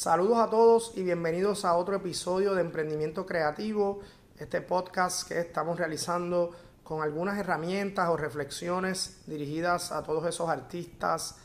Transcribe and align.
Saludos 0.00 0.38
a 0.38 0.48
todos 0.48 0.92
y 0.96 1.02
bienvenidos 1.02 1.66
a 1.66 1.76
otro 1.76 1.94
episodio 1.94 2.54
de 2.54 2.62
Emprendimiento 2.62 3.26
Creativo, 3.26 4.00
este 4.38 4.62
podcast 4.62 5.28
que 5.28 5.38
estamos 5.38 5.78
realizando 5.78 6.56
con 6.82 7.02
algunas 7.02 7.38
herramientas 7.38 8.08
o 8.08 8.16
reflexiones 8.16 9.20
dirigidas 9.26 9.92
a 9.92 10.02
todos 10.02 10.26
esos 10.26 10.48
artistas, 10.48 11.36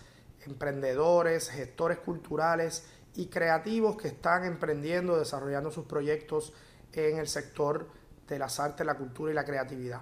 emprendedores, 0.45 1.49
gestores 1.49 1.97
culturales 1.97 2.87
y 3.13 3.25
creativos 3.25 3.97
que 3.97 4.07
están 4.07 4.45
emprendiendo, 4.45 5.17
desarrollando 5.19 5.69
sus 5.69 5.83
proyectos 5.83 6.53
en 6.93 7.17
el 7.17 7.27
sector 7.27 7.89
de 8.25 8.39
las 8.39 8.61
artes, 8.61 8.85
la 8.85 8.95
cultura 8.95 9.33
y 9.33 9.35
la 9.35 9.43
creatividad. 9.43 9.99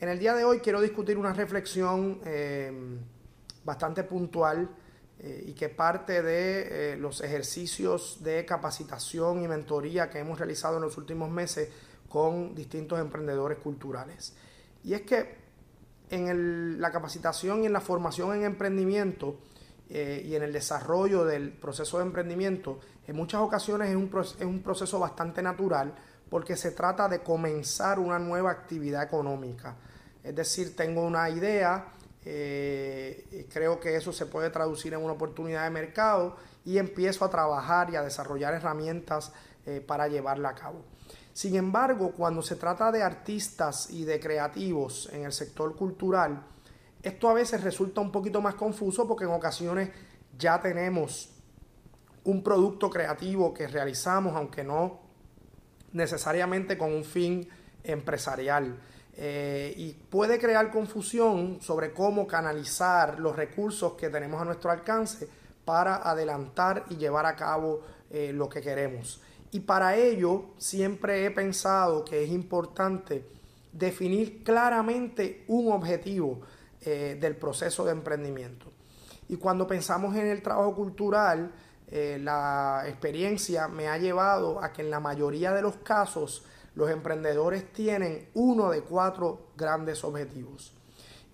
En 0.00 0.08
el 0.08 0.18
día 0.18 0.34
de 0.34 0.42
hoy 0.44 0.58
quiero 0.58 0.80
discutir 0.80 1.16
una 1.16 1.32
reflexión 1.32 2.18
eh, 2.24 2.72
bastante 3.64 4.02
puntual 4.02 4.68
eh, 5.20 5.44
y 5.48 5.52
que 5.52 5.68
parte 5.68 6.22
de 6.22 6.92
eh, 6.92 6.96
los 6.96 7.20
ejercicios 7.20 8.18
de 8.22 8.44
capacitación 8.44 9.42
y 9.42 9.48
mentoría 9.48 10.10
que 10.10 10.18
hemos 10.18 10.38
realizado 10.38 10.76
en 10.76 10.82
los 10.82 10.96
últimos 10.98 11.30
meses 11.30 11.68
con 12.08 12.54
distintos 12.54 12.98
emprendedores 13.00 13.58
culturales. 13.58 14.34
Y 14.82 14.94
es 14.94 15.02
que 15.02 15.44
en 16.10 16.80
la 16.80 16.92
capacitación 16.92 17.62
y 17.62 17.66
en 17.66 17.72
la 17.72 17.80
formación 17.80 18.34
en 18.34 18.44
emprendimiento 18.44 19.38
y 19.88 20.34
en 20.34 20.42
el 20.42 20.52
desarrollo 20.52 21.24
del 21.24 21.52
proceso 21.52 21.98
de 21.98 22.04
emprendimiento, 22.04 22.80
en 23.06 23.16
muchas 23.16 23.40
ocasiones 23.40 23.90
es 23.90 23.96
un, 23.96 24.10
es 24.38 24.44
un 24.44 24.62
proceso 24.62 24.98
bastante 24.98 25.42
natural 25.42 25.94
porque 26.28 26.56
se 26.56 26.72
trata 26.72 27.08
de 27.08 27.20
comenzar 27.20 27.98
una 27.98 28.18
nueva 28.18 28.50
actividad 28.50 29.02
económica. 29.02 29.76
Es 30.22 30.34
decir, 30.34 30.74
tengo 30.74 31.02
una 31.02 31.28
idea, 31.28 31.92
eh, 32.24 33.46
creo 33.52 33.80
que 33.80 33.96
eso 33.96 34.12
se 34.12 34.26
puede 34.26 34.50
traducir 34.50 34.94
en 34.94 35.02
una 35.02 35.12
oportunidad 35.12 35.64
de 35.64 35.70
mercado 35.70 36.36
y 36.64 36.78
empiezo 36.78 37.24
a 37.24 37.30
trabajar 37.30 37.90
y 37.90 37.96
a 37.96 38.02
desarrollar 38.02 38.54
herramientas 38.54 39.32
eh, 39.66 39.80
para 39.80 40.08
llevarla 40.08 40.50
a 40.50 40.54
cabo. 40.54 40.84
Sin 41.32 41.56
embargo, 41.56 42.12
cuando 42.12 42.42
se 42.42 42.56
trata 42.56 42.92
de 42.92 43.02
artistas 43.02 43.90
y 43.90 44.04
de 44.04 44.20
creativos 44.20 45.10
en 45.12 45.24
el 45.24 45.32
sector 45.32 45.74
cultural, 45.76 46.46
esto 47.02 47.28
a 47.28 47.34
veces 47.34 47.62
resulta 47.62 48.00
un 48.00 48.12
poquito 48.12 48.40
más 48.40 48.54
confuso 48.54 49.06
porque 49.06 49.24
en 49.24 49.30
ocasiones 49.30 49.90
ya 50.38 50.60
tenemos 50.62 51.30
un 52.24 52.42
producto 52.42 52.88
creativo 52.88 53.52
que 53.52 53.66
realizamos, 53.66 54.34
aunque 54.34 54.64
no 54.64 55.00
necesariamente 55.92 56.78
con 56.78 56.92
un 56.92 57.04
fin 57.04 57.48
empresarial. 57.82 58.78
Eh, 59.16 59.72
y 59.76 59.92
puede 59.92 60.40
crear 60.40 60.72
confusión 60.72 61.58
sobre 61.60 61.92
cómo 61.92 62.26
canalizar 62.26 63.20
los 63.20 63.36
recursos 63.36 63.92
que 63.92 64.10
tenemos 64.10 64.42
a 64.42 64.44
nuestro 64.44 64.72
alcance 64.72 65.28
para 65.64 65.96
adelantar 65.96 66.84
y 66.90 66.96
llevar 66.96 67.24
a 67.26 67.36
cabo 67.36 67.82
eh, 68.10 68.32
lo 68.34 68.48
que 68.48 68.60
queremos. 68.60 69.20
Y 69.52 69.60
para 69.60 69.96
ello 69.96 70.46
siempre 70.58 71.24
he 71.24 71.30
pensado 71.30 72.04
que 72.04 72.24
es 72.24 72.30
importante 72.30 73.24
definir 73.72 74.42
claramente 74.42 75.44
un 75.46 75.70
objetivo 75.72 76.40
eh, 76.80 77.16
del 77.20 77.36
proceso 77.36 77.84
de 77.84 77.92
emprendimiento. 77.92 78.66
Y 79.28 79.36
cuando 79.36 79.66
pensamos 79.66 80.16
en 80.16 80.26
el 80.26 80.42
trabajo 80.42 80.74
cultural, 80.74 81.52
la 81.90 82.82
experiencia 82.88 83.68
me 83.68 83.86
ha 83.86 83.96
llevado 83.98 84.60
a 84.60 84.72
que 84.72 84.82
en 84.82 84.90
la 84.90 84.98
mayoría 84.98 85.52
de 85.52 85.62
los 85.62 85.76
casos 85.76 86.42
los 86.74 86.90
emprendedores 86.90 87.72
tienen 87.72 88.28
uno 88.34 88.70
de 88.70 88.82
cuatro 88.82 89.48
grandes 89.56 90.02
objetivos. 90.04 90.72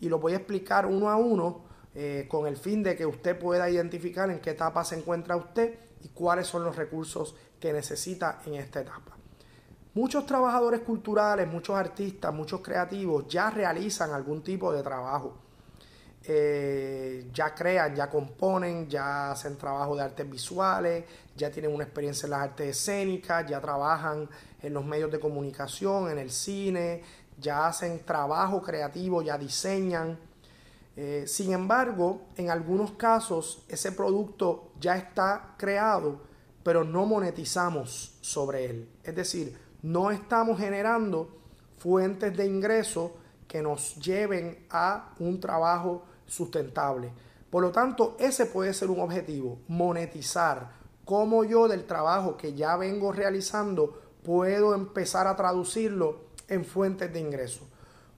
Y 0.00 0.08
lo 0.08 0.19
voy 0.19 0.34
a 0.34 0.36
explicar 0.36 0.86
uno 0.86 1.10
a 1.10 1.16
uno 1.16 1.64
eh, 1.94 2.27
con 2.28 2.46
el 2.46 2.56
fin 2.56 2.83
de 2.83 2.96
que 2.96 3.06
usted 3.06 3.39
pueda 3.39 3.68
identificar 3.68 4.30
en 4.30 4.40
qué 4.40 4.51
etapa 4.51 4.84
se 4.84 4.96
encuentra 4.96 5.36
usted 5.36 5.78
y 6.02 6.08
cuáles 6.08 6.46
son 6.46 6.64
los 6.64 6.77
recursos 6.77 7.34
que 7.58 7.73
necesita 7.73 8.40
en 8.46 8.55
esta 8.55 8.80
etapa. 8.80 9.17
Muchos 9.95 10.24
trabajadores 10.24 10.80
culturales, 10.80 11.48
muchos 11.48 11.77
artistas, 11.77 12.33
muchos 12.33 12.61
creativos 12.61 13.27
ya 13.28 13.51
realizan 13.51 14.12
algún 14.12 14.42
tipo 14.42 14.72
de 14.72 14.83
trabajo. 14.83 15.36
Eh, 16.23 17.31
ya 17.33 17.55
crean, 17.55 17.95
ya 17.97 18.11
componen, 18.11 18.89
ya 18.89 19.31
hacen 19.31 19.57
trabajo 19.57 19.97
de 19.97 20.03
artes 20.03 20.29
visuales, 20.29 21.05
ya 21.35 21.51
tienen 21.51 21.75
una 21.75 21.85
experiencia 21.85 22.27
en 22.27 22.31
las 22.31 22.41
artes 22.41 22.77
escénicas, 22.77 23.48
ya 23.48 23.61
trabajan 23.61 24.29
en 24.63 24.75
los 24.75 24.85
medios 24.85 25.11
de 25.11 25.19
comunicación, 25.19 26.11
en 26.11 26.19
el 26.19 26.31
cine, 26.31 27.03
ya 27.41 27.67
hacen 27.67 28.05
trabajo 28.05 28.61
creativo, 28.61 29.23
ya 29.23 29.39
diseñan. 29.39 30.19
Eh, 30.95 31.25
sin 31.27 31.53
embargo, 31.53 32.27
en 32.37 32.51
algunos 32.51 32.92
casos 32.92 33.64
ese 33.69 33.92
producto 33.92 34.73
ya 34.79 34.97
está 34.97 35.55
creado, 35.57 36.20
pero 36.63 36.85
no 36.85 37.07
monetizamos 37.07 38.19
sobre 38.20 38.67
él. 38.67 38.89
Es 39.02 39.14
decir, 39.14 39.57
no 39.83 40.11
estamos 40.11 40.58
generando 40.58 41.31
fuentes 41.79 42.37
de 42.37 42.45
ingreso 42.45 43.17
que 43.48 43.63
nos 43.63 43.97
lleven 43.97 44.67
a 44.69 45.14
un 45.19 45.41
trabajo 45.41 46.05
sustentable. 46.30 47.11
Por 47.51 47.63
lo 47.63 47.73
tanto, 47.73 48.17
ese 48.18 48.46
puede 48.46 48.73
ser 48.73 48.91
un 48.91 49.01
objetivo, 49.01 49.58
monetizar 49.67 50.70
cómo 51.05 51.42
yo 51.42 51.67
del 51.67 51.86
trabajo 51.86 52.36
que 52.36 52.55
ya 52.55 52.77
vengo 52.77 53.13
realizando 53.13 53.98
puedo 54.23 54.74
empezar 54.74 55.27
a 55.27 55.35
traducirlo 55.35 56.20
en 56.46 56.64
fuentes 56.64 57.13
de 57.13 57.19
ingreso. 57.20 57.67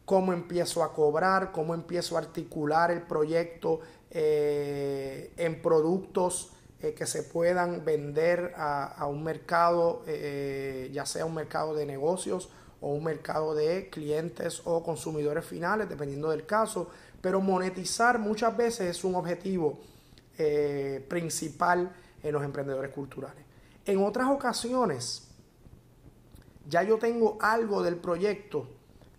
Cómo 0.04 0.32
empiezo 0.32 0.82
a 0.82 0.92
cobrar, 0.92 1.52
cómo 1.52 1.74
empiezo 1.74 2.16
a 2.16 2.20
articular 2.20 2.90
el 2.90 3.02
proyecto 3.02 3.80
eh, 4.10 5.32
en 5.38 5.62
productos 5.62 6.52
eh, 6.80 6.92
que 6.92 7.06
se 7.06 7.22
puedan 7.22 7.84
vender 7.84 8.52
a, 8.56 9.06
un 9.06 9.22
mercado, 9.22 10.02
eh, 10.06 10.90
ya 10.92 11.06
sea 11.06 11.24
un 11.24 11.34
mercado 11.34 11.74
de 11.74 11.86
negocios 11.86 12.50
o 12.82 12.88
un 12.88 13.04
mercado 13.04 13.54
de 13.54 13.88
clientes 13.88 14.60
o 14.64 14.82
consumidores 14.82 15.46
finales, 15.46 15.88
dependiendo 15.88 16.28
del 16.30 16.44
caso, 16.44 16.90
pero 17.22 17.40
monetizar 17.40 18.18
muchas 18.18 18.54
veces 18.54 18.96
es 18.96 19.04
un 19.04 19.14
objetivo 19.14 19.80
eh, 20.36 21.02
principal 21.08 21.90
en 22.22 22.32
los 22.32 22.42
emprendedores 22.42 22.90
culturales. 22.90 23.42
En 23.86 24.04
otras 24.04 24.28
ocasiones, 24.28 25.28
ya 26.68 26.82
yo 26.82 26.98
tengo 26.98 27.38
algo 27.40 27.82
del 27.82 27.96
proyecto 27.96 28.68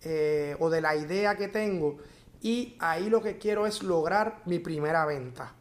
eh, 0.04 0.56
o 0.60 0.70
de 0.70 0.82
la 0.82 0.96
idea 0.96 1.36
que 1.36 1.48
tengo 1.48 1.98
y 2.42 2.76
ahí 2.80 3.10
lo 3.10 3.22
que 3.22 3.38
quiero 3.38 3.66
es 3.66 3.82
lograr 3.84 4.42
mi 4.46 4.60
primera 4.60 5.06
venta. 5.06 5.54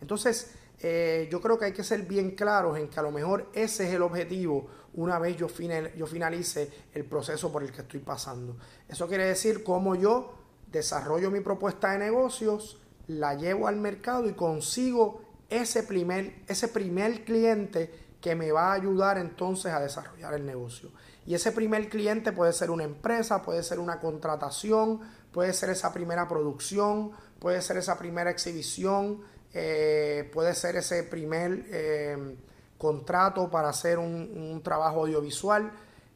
Entonces, 0.00 0.54
eh, 0.80 1.28
yo 1.30 1.40
creo 1.42 1.58
que 1.58 1.66
hay 1.66 1.72
que 1.72 1.84
ser 1.84 2.02
bien 2.02 2.30
claros 2.30 2.78
en 2.78 2.88
que 2.88 2.98
a 2.98 3.02
lo 3.02 3.10
mejor 3.10 3.50
ese 3.52 3.86
es 3.86 3.94
el 3.94 4.00
objetivo 4.00 4.68
una 4.94 5.18
vez 5.18 5.36
yo, 5.36 5.48
yo 5.96 6.06
finalice 6.06 6.70
el 6.94 7.04
proceso 7.04 7.52
por 7.52 7.62
el 7.62 7.70
que 7.70 7.82
estoy 7.82 8.00
pasando. 8.00 8.56
Eso 8.88 9.06
quiere 9.06 9.26
decir 9.26 9.62
cómo 9.62 9.94
yo 9.94 10.39
desarrollo 10.70 11.30
mi 11.30 11.40
propuesta 11.40 11.92
de 11.92 11.98
negocios, 11.98 12.78
la 13.06 13.34
llevo 13.34 13.66
al 13.66 13.76
mercado 13.76 14.28
y 14.28 14.34
consigo 14.34 15.22
ese 15.48 15.82
primer, 15.82 16.42
ese 16.46 16.68
primer 16.68 17.24
cliente 17.24 17.90
que 18.20 18.34
me 18.34 18.52
va 18.52 18.70
a 18.70 18.74
ayudar 18.74 19.18
entonces 19.18 19.72
a 19.72 19.80
desarrollar 19.80 20.34
el 20.34 20.46
negocio. 20.46 20.90
Y 21.26 21.34
ese 21.34 21.52
primer 21.52 21.88
cliente 21.88 22.32
puede 22.32 22.52
ser 22.52 22.70
una 22.70 22.84
empresa, 22.84 23.42
puede 23.42 23.62
ser 23.62 23.78
una 23.78 23.98
contratación, 23.98 25.00
puede 25.32 25.52
ser 25.52 25.70
esa 25.70 25.92
primera 25.92 26.28
producción, 26.28 27.12
puede 27.38 27.62
ser 27.62 27.78
esa 27.78 27.98
primera 27.98 28.30
exhibición, 28.30 29.22
eh, 29.52 30.30
puede 30.32 30.54
ser 30.54 30.76
ese 30.76 31.02
primer 31.02 31.66
eh, 31.70 32.36
contrato 32.78 33.50
para 33.50 33.70
hacer 33.70 33.98
un, 33.98 34.14
un 34.36 34.62
trabajo 34.62 35.00
audiovisual, 35.00 35.72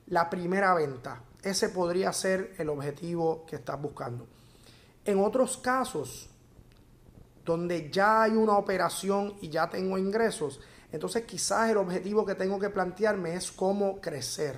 la 0.06 0.31
primera 0.31 0.75
venta. 0.75 1.22
Ese 1.42 1.68
podría 1.68 2.12
ser 2.12 2.54
el 2.59 2.68
objetivo 2.68 3.45
que 3.47 3.57
estás 3.57 3.80
buscando. 3.80 4.27
En 5.04 5.22
otros 5.22 5.59
casos, 5.59 6.30
donde 7.45 7.91
ya 7.91 8.22
hay 8.22 8.33
una 8.33 8.56
operación 8.56 9.34
y 9.41 9.51
ya 9.51 9.68
tengo 9.68 9.98
ingresos, 9.98 10.60
entonces 10.92 11.24
quizás 11.24 11.71
el 11.71 11.77
objetivo 11.77 12.24
que 12.24 12.34
tengo 12.34 12.59
que 12.59 12.71
plantearme 12.71 13.34
es 13.34 13.53
cómo 13.53 14.01
crecer. 14.01 14.56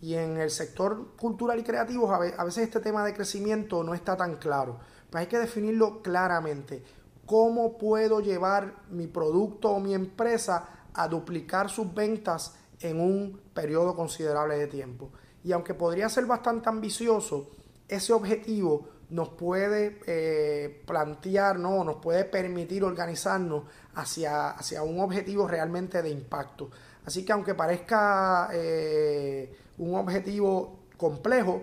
Y 0.00 0.14
en 0.14 0.38
el 0.38 0.50
sector 0.50 1.16
cultural 1.16 1.58
y 1.58 1.64
creativo 1.64 2.10
a 2.12 2.44
veces 2.44 2.64
este 2.64 2.80
tema 2.80 3.04
de 3.04 3.12
crecimiento 3.12 3.82
no 3.82 3.94
está 3.94 4.16
tan 4.16 4.36
claro. 4.36 4.78
Pues 5.10 5.22
hay 5.22 5.26
que 5.26 5.38
definirlo 5.38 6.00
claramente. 6.00 6.82
¿Cómo 7.26 7.76
puedo 7.76 8.20
llevar 8.20 8.74
mi 8.90 9.06
producto 9.06 9.70
o 9.70 9.80
mi 9.80 9.94
empresa 9.94 10.86
a 10.94 11.08
duplicar 11.08 11.68
sus 11.68 11.92
ventas 11.92 12.54
en 12.80 13.00
un 13.00 13.40
periodo 13.52 13.94
considerable 13.94 14.56
de 14.56 14.66
tiempo? 14.68 15.10
Y 15.42 15.52
aunque 15.52 15.74
podría 15.74 16.08
ser 16.08 16.26
bastante 16.26 16.68
ambicioso, 16.68 17.50
ese 17.88 18.12
objetivo 18.12 18.88
nos 19.10 19.30
puede 19.30 20.00
eh, 20.06 20.82
plantear, 20.86 21.58
¿no? 21.58 21.82
nos 21.82 21.96
puede 21.96 22.24
permitir 22.24 22.84
organizarnos 22.84 23.64
hacia, 23.94 24.50
hacia, 24.50 24.82
un 24.82 25.00
objetivo 25.00 25.48
realmente 25.48 26.02
de 26.02 26.10
impacto. 26.10 26.70
Así 27.04 27.24
que 27.24 27.32
aunque 27.32 27.54
parezca 27.54 28.50
eh, 28.52 29.50
un 29.78 29.94
objetivo 29.94 30.80
complejo, 30.96 31.62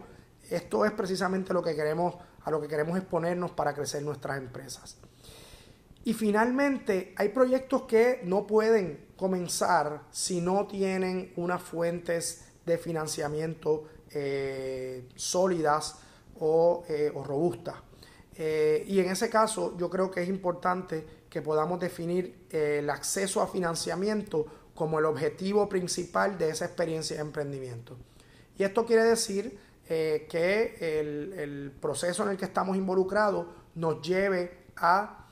esto 0.50 0.86
es 0.86 0.92
precisamente 0.92 1.54
lo 1.54 1.62
que 1.62 1.76
queremos, 1.76 2.16
a 2.44 2.52
lo 2.52 2.62
que 2.62 2.68
queremos 2.68 2.98
exponernos 2.98 3.52
para 3.52 3.74
crecer 3.74 4.02
nuestras 4.04 4.38
empresas. 4.38 4.98
Y 6.04 6.14
finalmente, 6.14 7.14
hay 7.18 7.30
proyectos 7.30 7.84
que 7.84 8.22
no 8.24 8.46
pueden 8.46 9.08
comenzar 9.18 10.04
si 10.12 10.40
no 10.40 10.68
tienen 10.68 11.34
unas 11.36 11.62
fuentes 11.62 12.46
de 12.66 12.78
financiamiento 12.78 13.86
eh, 14.12 15.08
sólidas 15.16 16.00
o, 16.40 16.84
eh, 16.88 17.12
robustas. 17.14 17.76
Eh, 18.38 18.84
y 18.88 19.00
en 19.00 19.10
ese 19.10 19.30
caso 19.30 19.78
yo 19.78 19.90
creo 19.90 20.12
que 20.12 20.22
es 20.22 20.30
importante 20.30 21.06
que 21.30 21.42
podamos 21.42 21.80
definir 21.80 22.48
el 22.50 22.90
acceso 22.90 23.42
a 23.42 23.48
financiamiento 23.48 24.46
como 24.74 25.00
el 25.00 25.06
objetivo 25.06 25.70
principal 25.70 26.38
de 26.38 26.50
esa 26.50 26.66
experiencia 26.66 27.16
de 27.16 27.22
emprendimiento. 27.22 27.98
Y 28.58 28.64
esto 28.64 28.86
quiere 28.86 29.04
decir 29.04 29.58
que 29.88 30.78
el 30.80 31.72
proceso 31.80 32.24
en 32.24 32.30
el 32.30 32.38
que 32.38 32.46
estamos 32.46 32.76
involucrados 32.76 33.46
nos 33.76 34.02
lleve 34.02 34.66
a 34.78 35.26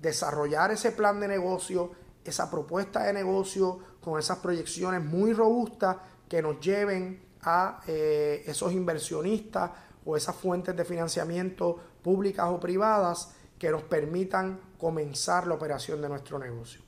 desarrollar 0.00 0.72
ese 0.72 0.92
plan 0.92 1.20
de 1.20 1.28
negocio, 1.28 1.92
esa 2.24 2.50
propuesta 2.50 3.04
de 3.04 3.12
negocio 3.12 3.78
con 4.00 4.18
esas 4.18 4.38
proyecciones 4.38 5.02
muy 5.02 5.32
robustas 5.32 5.96
que 6.28 6.42
nos 6.42 6.60
lleven 6.60 7.22
a 7.42 7.80
eh, 7.86 8.42
esos 8.46 8.72
inversionistas 8.72 9.70
o 10.04 10.16
esas 10.16 10.36
fuentes 10.36 10.76
de 10.76 10.84
financiamiento 10.84 11.78
públicas 12.02 12.46
o 12.48 12.58
privadas 12.58 13.32
que 13.58 13.70
nos 13.70 13.82
permitan 13.82 14.60
comenzar 14.78 15.46
la 15.46 15.54
operación 15.54 16.02
de 16.02 16.08
nuestro 16.08 16.38
negocio. 16.38 16.80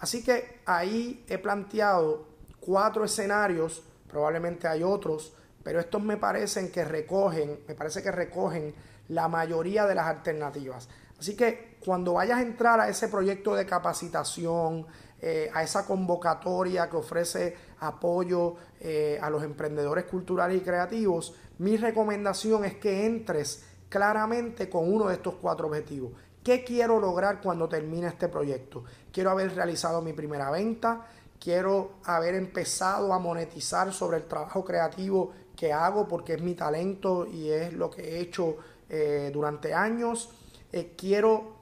Así 0.00 0.22
que 0.22 0.60
ahí 0.66 1.24
he 1.28 1.38
planteado 1.38 2.26
cuatro 2.60 3.04
escenarios, 3.04 3.82
probablemente 4.08 4.68
hay 4.68 4.82
otros, 4.82 5.32
pero 5.62 5.80
estos 5.80 6.02
me 6.02 6.16
parecen 6.16 6.70
que 6.70 6.84
recogen, 6.84 7.60
me 7.68 7.74
parece 7.74 8.02
que 8.02 8.10
recogen 8.10 8.74
la 9.08 9.28
mayoría 9.28 9.86
de 9.86 9.94
las 9.94 10.06
alternativas. 10.06 10.88
Así 11.20 11.36
que 11.36 11.76
cuando 11.84 12.14
vayas 12.14 12.38
a 12.38 12.42
entrar 12.42 12.80
a 12.80 12.88
ese 12.88 13.08
proyecto 13.08 13.54
de 13.54 13.66
capacitación, 13.66 14.86
eh, 15.20 15.50
a 15.52 15.62
esa 15.62 15.84
convocatoria 15.84 16.88
que 16.88 16.96
ofrece 16.96 17.56
apoyo 17.80 18.56
eh, 18.80 19.18
a 19.20 19.28
los 19.28 19.42
emprendedores 19.42 20.06
culturales 20.06 20.56
y 20.56 20.64
creativos, 20.64 21.34
mi 21.58 21.76
recomendación 21.76 22.64
es 22.64 22.76
que 22.76 23.04
entres 23.04 23.64
claramente 23.90 24.70
con 24.70 24.90
uno 24.90 25.08
de 25.08 25.14
estos 25.16 25.34
cuatro 25.34 25.68
objetivos. 25.68 26.12
¿Qué 26.42 26.64
quiero 26.64 26.98
lograr 26.98 27.42
cuando 27.42 27.68
termine 27.68 28.06
este 28.06 28.28
proyecto? 28.28 28.84
Quiero 29.12 29.30
haber 29.30 29.54
realizado 29.54 30.00
mi 30.00 30.14
primera 30.14 30.50
venta, 30.50 31.06
quiero 31.38 31.96
haber 32.04 32.34
empezado 32.34 33.12
a 33.12 33.18
monetizar 33.18 33.92
sobre 33.92 34.16
el 34.16 34.24
trabajo 34.24 34.64
creativo 34.64 35.32
que 35.54 35.70
hago 35.70 36.08
porque 36.08 36.32
es 36.34 36.40
mi 36.40 36.54
talento 36.54 37.26
y 37.26 37.50
es 37.50 37.74
lo 37.74 37.90
que 37.90 38.00
he 38.00 38.20
hecho 38.20 38.56
eh, 38.88 39.30
durante 39.30 39.74
años. 39.74 40.30
Eh, 40.72 40.94
quiero 40.96 41.56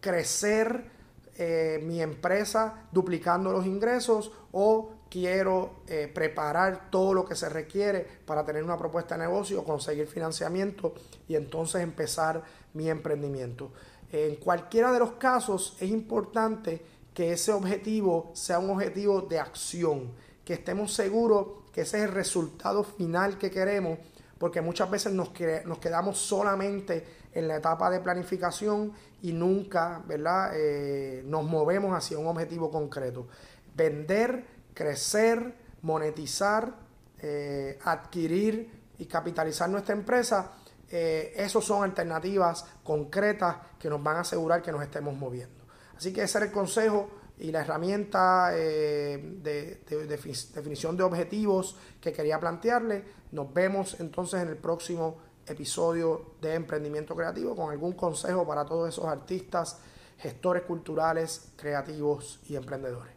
crecer 0.00 0.90
eh, 1.36 1.80
mi 1.82 2.00
empresa 2.00 2.86
duplicando 2.92 3.52
los 3.52 3.66
ingresos 3.66 4.30
o 4.52 4.90
quiero 5.10 5.82
preparar 6.12 6.90
todo 6.90 7.14
lo 7.14 7.24
que 7.24 7.36
se 7.36 7.48
requiere 7.48 8.04
para 8.26 8.44
tener 8.44 8.64
una 8.64 8.76
propuesta 8.76 9.16
de 9.16 9.24
negocio, 9.24 9.62
conseguir 9.62 10.08
financiamiento 10.08 10.92
y 11.28 11.36
entonces 11.36 11.82
empezar 11.82 12.42
mi 12.72 12.90
emprendimiento. 12.90 13.70
En 14.10 14.34
cualquiera 14.36 14.92
de 14.92 14.98
los 14.98 15.12
casos 15.12 15.76
es 15.78 15.88
importante 15.88 16.82
que 17.14 17.32
ese 17.32 17.52
objetivo 17.52 18.32
sea 18.34 18.58
un 18.58 18.70
objetivo 18.70 19.20
de 19.20 19.38
acción, 19.38 20.10
que 20.44 20.54
estemos 20.54 20.92
seguros 20.92 21.64
que 21.74 21.80
ese 21.80 21.98
es 21.98 22.04
el 22.04 22.12
resultado 22.12 22.84
final 22.84 23.36
que 23.36 23.50
queremos 23.50 23.98
porque 24.44 24.60
muchas 24.60 24.90
veces 24.90 25.10
nos, 25.10 25.30
nos 25.64 25.78
quedamos 25.78 26.18
solamente 26.18 27.02
en 27.32 27.48
la 27.48 27.56
etapa 27.56 27.88
de 27.88 28.00
planificación 28.00 28.92
y 29.22 29.32
nunca 29.32 30.02
¿verdad? 30.06 30.50
Eh, 30.52 31.22
nos 31.24 31.44
movemos 31.44 31.96
hacia 31.96 32.18
un 32.18 32.26
objetivo 32.26 32.70
concreto. 32.70 33.26
Vender, 33.74 34.44
crecer, 34.74 35.54
monetizar, 35.80 36.74
eh, 37.20 37.78
adquirir 37.84 38.92
y 38.98 39.06
capitalizar 39.06 39.70
nuestra 39.70 39.94
empresa, 39.94 40.52
eh, 40.90 41.32
esos 41.36 41.64
son 41.64 41.82
alternativas 41.82 42.66
concretas 42.82 43.56
que 43.78 43.88
nos 43.88 44.02
van 44.02 44.18
a 44.18 44.20
asegurar 44.20 44.60
que 44.60 44.72
nos 44.72 44.82
estemos 44.82 45.16
moviendo. 45.16 45.64
Así 45.96 46.12
que 46.12 46.22
ese 46.22 46.36
era 46.36 46.48
el 46.48 46.52
consejo 46.52 47.08
y 47.38 47.50
la 47.50 47.60
herramienta 47.62 48.50
eh, 48.52 49.18
de, 49.42 49.80
definición 50.54 50.96
de 50.96 51.02
objetivos 51.02 51.76
que 52.00 52.12
quería 52.12 52.38
plantearle. 52.38 53.04
Nos 53.32 53.52
vemos 53.52 53.98
entonces 54.00 54.42
en 54.42 54.48
el 54.48 54.56
próximo 54.56 55.16
episodio 55.46 56.34
de 56.40 56.54
Emprendimiento 56.54 57.14
Creativo 57.14 57.56
con 57.56 57.70
algún 57.70 57.92
consejo 57.92 58.46
para 58.46 58.64
todos 58.64 58.88
esos 58.88 59.04
artistas, 59.06 59.78
gestores 60.18 60.62
culturales, 60.62 61.52
creativos 61.56 62.40
y 62.48 62.56
emprendedores. 62.56 63.13